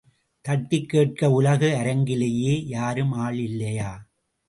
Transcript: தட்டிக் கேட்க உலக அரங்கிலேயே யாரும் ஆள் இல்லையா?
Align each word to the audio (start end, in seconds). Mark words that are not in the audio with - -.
தட்டிக் 0.45 0.89
கேட்க 0.89 1.29
உலக 1.31 1.67
அரங்கிலேயே 1.81 2.65
யாரும் 2.67 3.11
ஆள் 3.11 3.39
இல்லையா? 3.39 3.91